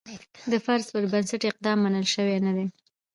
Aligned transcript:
د 0.51 0.53
فرض 0.65 0.85
پر 0.93 1.03
بنسټ 1.11 1.41
اقدام 1.49 1.77
منل 1.85 2.05
شوی 2.13 2.37
نه 2.45 2.51
دی. 2.57 2.67